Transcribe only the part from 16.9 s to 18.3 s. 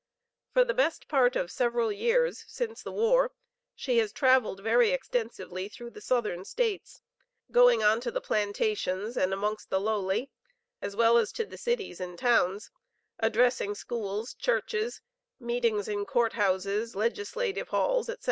Legislative Halls, &c.